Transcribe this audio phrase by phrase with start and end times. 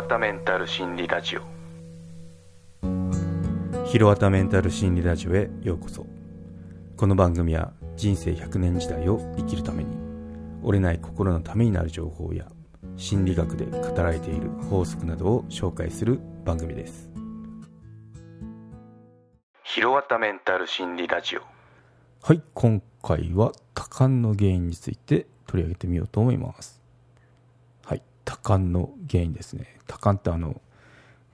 [0.00, 1.42] わたメンタル心理ラジオ。
[3.84, 6.06] ひろわたメンタル心理ラジオへようこそ。
[6.96, 9.94] この番組は人生100年時代を生きるために
[10.62, 12.46] 折れない心のためになる情報や
[12.96, 17.10] 心理学で語られている法則などを紹介する番組です。
[19.64, 21.42] ひろわたメンタル心理ラジオ。
[22.22, 26.70] はい今回は多感の原因について取り上げてみようと思います。
[26.70, 26.79] はい
[28.24, 29.78] 多感の原因ですね。
[29.86, 30.60] 多感ってあの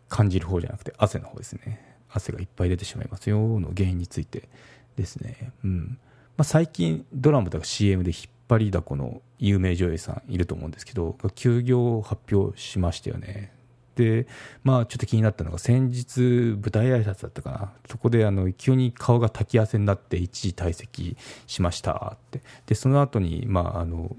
[0.09, 1.97] 感じる方じゃなくて汗の方ですね。
[2.09, 4.49] 汗がいっぱい出てしまいますよの原因について
[4.97, 5.53] ですね。
[5.65, 5.99] うん。
[6.37, 13.53] まあ、最近ドラマとか CM で引っ張りだこの有名女優さんいると思うんですけど休業を発表しましたよね。
[13.97, 14.27] で
[14.63, 17.73] まあちょっと気になったのが先日舞台挨拶だったかな。
[17.89, 21.17] そこであの急に顔が滝汗になって一時退席
[21.47, 22.43] しましたって。
[22.67, 24.15] でその後にまああの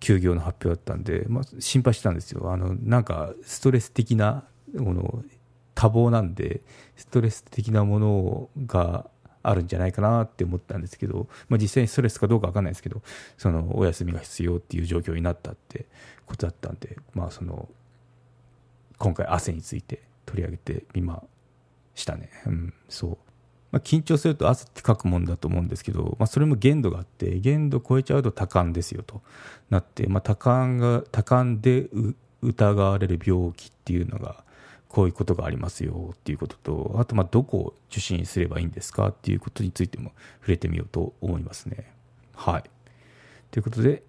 [0.00, 5.24] 休業の発表だったんで、まあ、心配してたんですよあのなんかストレス的なもの
[5.74, 6.60] 多忙なんで
[6.96, 9.06] ストレス的なものが
[9.42, 13.02] あるんじゃないかなって思ったんですけど、まあ、実際にストレスかどうか分かんないですけど
[13.36, 15.86] そのお休みが必要っていう状況になったって
[16.26, 17.68] ことだったんで、まあ、その
[18.98, 21.22] 今回汗について取り上げてみま
[21.94, 22.30] したね。
[22.46, 23.18] うん、そう
[23.74, 29.20] まあ、緊張すると汗って書くもんだと思うんですけど、まあ、それも限度があって限度超えちゃうと多感ですよと
[29.68, 31.88] なって、まあ、多感が多感で
[32.40, 34.44] 疑われる病気っていうのが
[34.88, 41.92] こういうことがありますよっていうことと、あと、まどこを受診すればいいんですかっていうことについても触れてみようと思いますね。
[42.32, 42.62] はい。
[43.50, 44.04] ということで、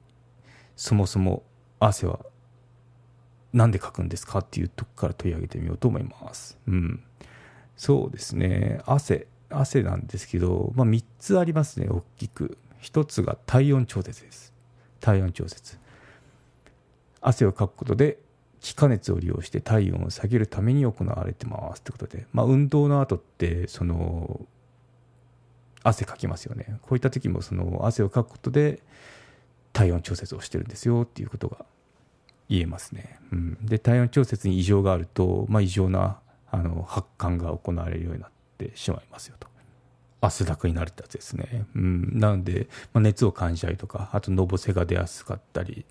[0.76, 1.42] そもそも
[1.80, 2.20] 汗は
[3.52, 6.56] 何でかくんですかっていうとこから取り上げてみようと思います。
[6.68, 7.04] うん。
[7.76, 8.80] そうですね。
[8.86, 9.26] 汗。
[9.50, 12.58] 汗なんですけど、まあ、3つありますね、大きく。
[12.82, 14.54] 1つが体温調節です。
[15.00, 15.78] 体温調節。
[17.22, 18.20] 汗をかくことで
[18.60, 24.42] 気化熱を利用して体温を下げるために行われてますってことで、まあ、運動の後ってその
[25.84, 28.82] 汗かきますよねこういった時もその汗をかくことで
[29.74, 31.66] 体温調節をしてるんですよっていうことが
[32.50, 36.20] 言えますね、うん、で体温調節に異常があると、まあ、異常な
[36.50, 39.48] あの発汗が行われるようになっててしまいますよと
[40.22, 45.86] 汗だくになるってやつですね、うん、なので、まあ、熱を感じたりとかあとのぼせが出やすかったり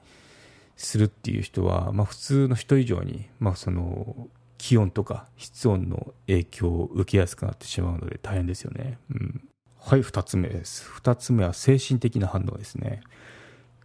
[0.77, 8.99] するっていう人は、まあ、普通の人以上に、まあ、その気温とか室温の影響を受けやすくなってしまうので大変ですよね。
[9.11, 9.49] うん、
[9.79, 10.89] はい、2つ目です。
[11.03, 13.03] 2つ目は精神的な反応ですね。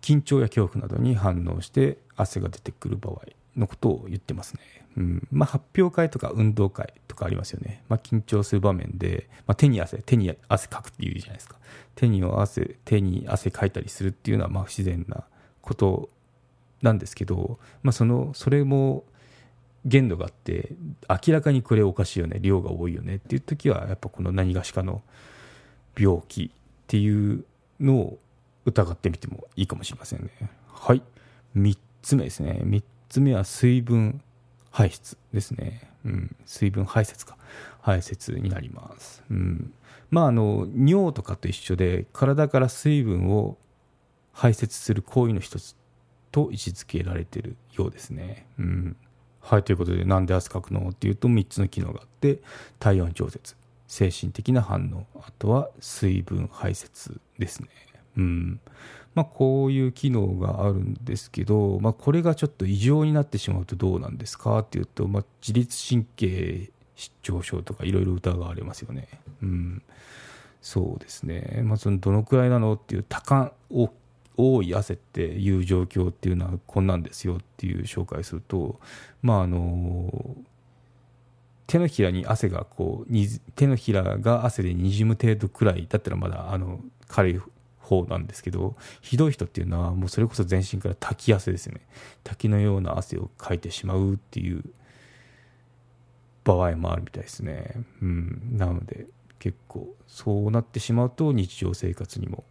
[0.02, 3.22] 緊張や恐怖などに反応して汗が出てくる場合
[3.60, 4.62] のことを言ってますね。
[4.98, 7.84] うんまあ、発表会とか運動会とかありますよね。
[7.90, 11.58] まあ、緊張する場面で、まあ、手に汗、手に汗かくっていうじゃないですか。
[11.96, 15.26] 手に汗、手に汗かいたりするっていうのはまあ不自然な
[15.62, 16.10] こと
[16.82, 19.04] なんですけど、まあ、そのそれも
[19.86, 20.70] 限度があって
[21.10, 25.02] 明らかにこれおかしいよね量が多いよねっていう時はやっぱこの何がしかの
[25.98, 26.50] 病気っ
[26.88, 27.46] ていう
[27.80, 28.20] のを
[28.66, 30.30] 疑ってみてもいいかもしれませんね
[30.68, 31.02] はい
[31.56, 34.22] 3つ目ですね3 3つ目は水分
[34.70, 37.38] 排出ですね、うん、水分排泄か。
[37.82, 39.74] 排泄になります、うん、
[40.12, 43.58] まああの尿とかと一緒で体から水分を
[44.32, 45.76] 排泄する行為の一つ
[46.32, 48.46] と位置づけられてるようですね。
[48.60, 48.96] うん、
[49.40, 52.42] はいということでなんで汗かくのっていうと3つの機能があって
[52.78, 53.56] 体温調節
[53.88, 57.70] 精神的な反応あとは水分排泄ですね。
[58.20, 58.60] うん。
[59.16, 69.08] まあ、こういう機能があるんですけど、まあ、これがちょっと異常になってしまうとどうなんですかっていうと、まあ、自律神経失調症とかいろいろ疑われますよね。
[69.42, 69.82] うん、
[70.62, 73.90] そうですね、まあ、そのどのくらいなのっていう多感大
[74.38, 78.80] 多い汗っていう状況っていうのはこんなんですよっていう紹介すると、
[79.22, 80.38] まああの
[81.68, 87.42] 手のひらに汗がこうに手のひらが汗でにじむ程度くらいだったらまだあの軽い
[87.90, 91.82] 方なんですけどひどい人っていうのはもうそれこそ全身から滝汗ですね。
[92.24, 94.64] 滝のような汗をかいてしまうっていう
[96.44, 99.06] 場合もあるみたいですね、うん、なので
[99.38, 102.44] 結構そうなってしまうと日常生活にも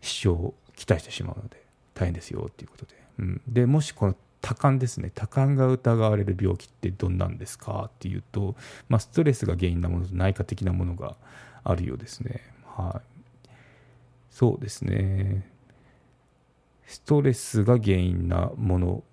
[0.00, 1.62] 支障を期待してしまうので
[1.94, 5.12] 大変ですよっていうことで、うん、でもしこの多感ですね。
[5.14, 8.56] 多感が疑われる病気ってどんなんですかっていうと、
[8.88, 11.16] まあ、ストレスが原因なものと内科的なものが
[11.62, 12.40] あるようですね。
[12.66, 13.11] はい。
[14.32, 15.46] そうですね。
[16.86, 19.04] ストレスが原因なもの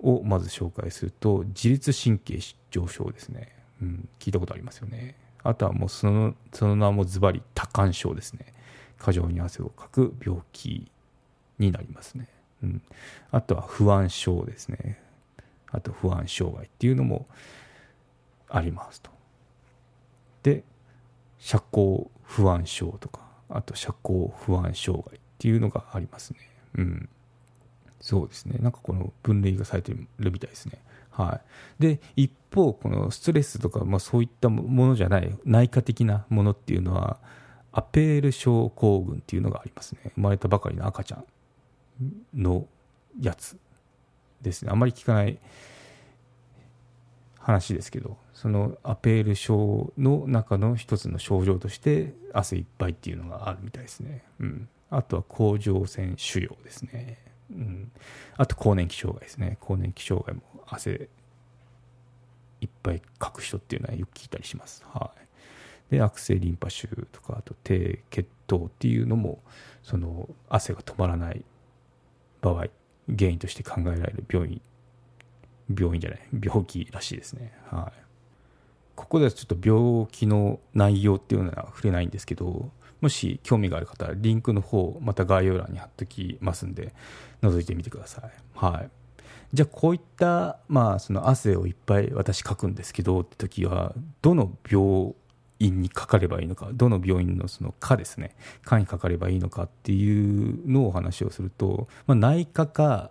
[0.00, 5.14] をまず紹介すると自律神経失調症ですね、うん、聞いたことありますよね。
[5.44, 8.52] あとはもうそのその名もズバリ多汗症ですね。
[8.98, 10.90] 過剰に汗をかく病気
[11.60, 12.26] になりますね。
[12.64, 12.82] うん、
[13.30, 15.00] あとは不安症ですね。
[15.70, 17.26] あと不安障害っていうのも
[18.48, 19.10] ありますと。
[20.42, 20.64] で
[21.38, 26.38] 社交不安症とかあと社交不安障害っていうのがありますね。
[26.76, 27.08] うん。
[28.00, 28.58] そうですね。
[28.60, 30.82] なんかこの分類がされてるみたいですね。
[31.10, 31.40] は
[31.78, 31.82] い。
[31.82, 37.18] で一方このストレスとか、まあ、そういったものじゃない内科的なものっていうのは
[37.70, 40.12] アペール症候群っていうのがありますね。
[40.14, 41.24] 生まれたばかりの赤ちゃん
[42.34, 42.66] の
[43.20, 43.56] やつ
[44.40, 44.70] ですね。
[44.72, 45.38] あまり聞かない
[47.42, 57.18] 話ですけどそのアペール症の中の一つの症状として汗いっぱいっていうのがあるみたいですね、うん、あとは甲状腺腫瘍ですね、
[57.50, 57.92] うん、
[58.36, 59.58] あと更年期障害ですね。
[59.60, 61.08] 更年期障害も汗
[62.60, 65.10] いっぱいかく人っていうのはよく聞いたりします、は
[65.90, 69.42] い、で悪性リンパ腫とかあと低血糖っていうのも
[69.82, 71.44] その汗が止まらない
[72.40, 72.66] 場合
[73.08, 74.60] 原因として考えられる病院
[75.68, 77.52] 病院じゃない病気らしいですね。
[77.70, 78.02] はい。
[78.94, 82.70] ここではちょっと病気の内容っていうのは触れないんですけど
[83.00, 86.94] もし興味がある方はリンクの方また概要欄に貼っときますんで
[87.42, 88.30] 覗いてみてください。
[88.54, 88.90] はい。
[89.52, 93.92] じゃあこういった、まあ、その汗をいっぱい私かくんですけどって時は
[94.22, 95.14] どの病
[95.58, 98.34] 院にかかればいいのかどの病院のその科ですね
[98.64, 103.10] 科にかかればいいのかっていうのをお話をすると、まあ、内科か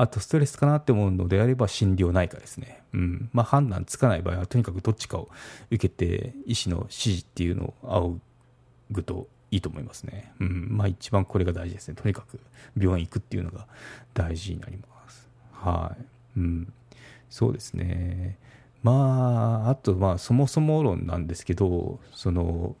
[0.00, 3.28] あとストレスかなって思うのであれば心療内科ですね、うん。
[3.32, 5.28] まあ、判断つかない場合はとにかくどっちかを
[5.72, 8.20] 受けて医師の指示っていうのを仰
[8.92, 10.68] ぐといいと思いますね、うん。
[10.70, 11.96] まあ、一番これが大事ですね。
[11.96, 12.38] とにかく
[12.78, 13.66] 病院行くっていうのが
[14.14, 15.28] 大事になります。
[15.50, 16.04] はい、
[16.38, 16.72] うん、
[17.28, 18.38] そうですね。
[18.84, 22.76] まああとまあそもそも論なんですけどその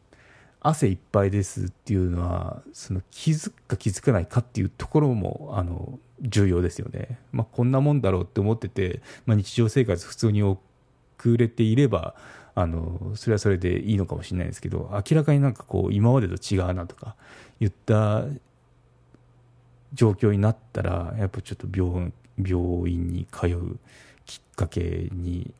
[0.60, 10.58] 汗いっぱいですっていうのはその気づくか気づかないかっていうところもあの重要ですよね、まあ、こんなもんだろうって思ってて、まあ、日常生活普通に遅
[11.24, 12.14] れていれば
[12.54, 17.14] あのそれはそれでいいのかもしれないですけど明らかになんかこう今までと違うなとか
[17.60, 18.24] 言った
[19.94, 23.78] 状況になったらやっぱちょっと病病院に通う
[24.26, 25.52] きっかけに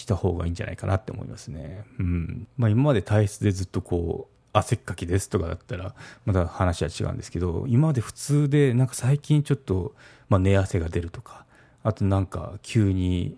[0.00, 1.84] した方がいいんじゃないかなって思いますね。
[1.98, 5.94] うんまあ、今まで体質でずっとこう汗っかきですとかだったら
[6.24, 9.94] また話は違うんですけど今まで普通でなんか最近ちょっと、
[10.28, 11.44] まあ、寝汗が出るとか
[11.84, 13.36] あとなんか急に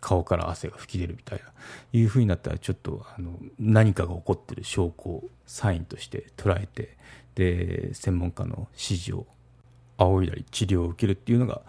[0.00, 1.44] 顔から汗が噴き出るみたいな
[1.92, 6.96] いうふうになったらちょっとあの何かが起こってる証拠サインとして捉えて
[7.34, 9.26] で専門家の指示を
[9.98, 11.60] 仰いだり治療を受けるっていうのが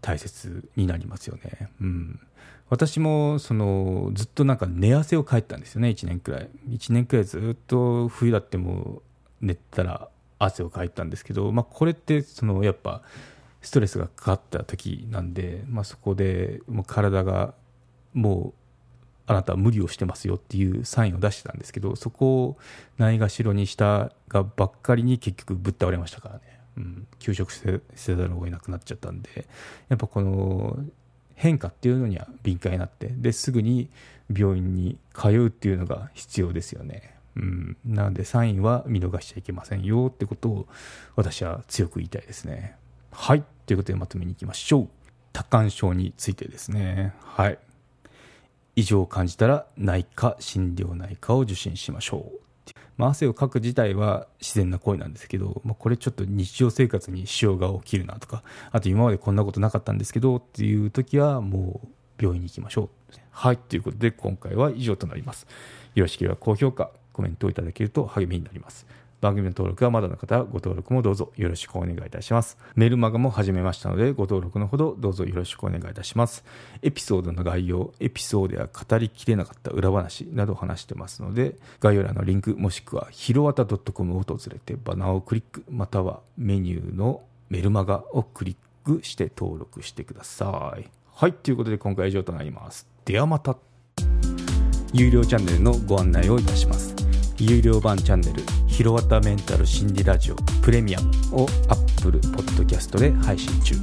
[0.00, 1.68] 大切になりますよね。
[1.80, 2.20] うん
[2.70, 6.48] 私もそのずっとなんか寝汗をかいたんですよね1年くらい。
[6.68, 9.02] 1年くらいずっと冬だっても
[9.40, 10.08] 寝たら
[10.38, 13.02] 汗をかいたんですけど、まあ、これってそのやっぱ
[13.60, 17.54] ストレスがかかった時なんで、まあ、そこでもう体が
[18.14, 18.60] もう
[19.26, 22.58] あなたは無理をしてますよっていうサインを出してたんですけどそこを
[22.98, 26.40] ないがしろにしたがばっかりに結局ぶっ倒れましたからね、
[26.78, 29.46] うん、休職せざるを得なくなっちゃったんで
[29.88, 30.78] やっぱこの
[31.40, 33.88] 変化っていうのには敏感になってですぐに
[34.30, 37.14] 病院に通うっていうのが必要ですよね。
[37.34, 40.68] うん、なのでサインは見逃しちゃいけませんよってことを
[41.16, 42.76] 私は強く言いたいですね。
[43.10, 44.88] はいということでまとめにいきましょう。
[45.32, 47.14] 多汗症についてですね。
[47.22, 47.58] はい。
[48.76, 52.39] 異常を感じたら内科心療内科を受診しましょう。
[53.00, 61.88] まあ、汗をかく自体は自然な行為なんですけど、まあ、これちょっと日常生活に支障が起きるなとかあと今までこんなことなかったんですけどっていう時はもう
[62.22, 62.90] 病院に行きましょう
[63.30, 65.46] はいということで今回は以上となります。
[65.94, 68.86] よろしければ高評価コメントをいただけると励みになります。
[69.20, 72.56] 番組の登録はまだの方はご登録もどうぞよろしくお願いいたします。
[72.74, 76.44] メルマガも始めましたのでご登録のほどどうぞよろしくお願いいたします。
[76.82, 90.88] エピソードの概要、エピソードや語りきれなかった裏話など話してますので概要欄のリンクもしくはひろわた .com を訪れてバナーをクリックまたはメニューのメルマガをクリックして登録してください。
[91.12, 92.86] はい、ということで今回は以上となります。
[93.04, 93.56] ではまた。
[94.92, 97.09] 有料チャンネルのご案内をいたします。
[97.40, 103.76] 有料版チャンネル「ひろわたメンタル心理ラジオプレミアム」を Apple Podcast で配信中。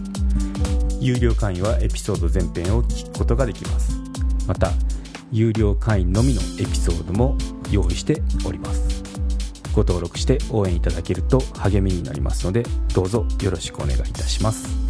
[1.00, 4.00] 有料会員はエピソード全編を聞くことができます。
[4.48, 4.72] また
[5.32, 7.36] 有料会員のみのエピソードも
[7.72, 9.04] 用意しております。
[9.74, 14.87] ご登録して応援いただけると励みになりますのでどうぞよろしくお願いいたします。